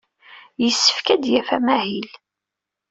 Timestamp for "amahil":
1.57-2.09